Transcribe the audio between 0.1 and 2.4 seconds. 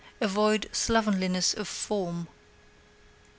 Avoid slovenliness of form.